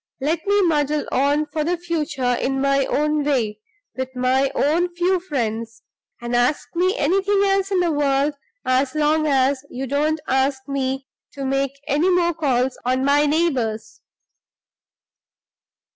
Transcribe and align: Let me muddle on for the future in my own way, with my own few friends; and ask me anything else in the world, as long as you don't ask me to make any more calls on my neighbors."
Let 0.19 0.47
me 0.47 0.63
muddle 0.63 1.07
on 1.11 1.45
for 1.45 1.63
the 1.63 1.77
future 1.77 2.33
in 2.33 2.59
my 2.59 2.87
own 2.87 3.23
way, 3.23 3.59
with 3.95 4.15
my 4.15 4.49
own 4.55 4.89
few 4.95 5.19
friends; 5.19 5.83
and 6.19 6.35
ask 6.35 6.67
me 6.75 6.97
anything 6.97 7.43
else 7.43 7.69
in 7.69 7.81
the 7.81 7.91
world, 7.91 8.33
as 8.65 8.95
long 8.95 9.27
as 9.27 9.63
you 9.69 9.85
don't 9.85 10.19
ask 10.27 10.67
me 10.67 11.07
to 11.33 11.45
make 11.45 11.79
any 11.87 12.09
more 12.09 12.33
calls 12.33 12.79
on 12.83 13.05
my 13.05 13.27
neighbors." 13.27 14.01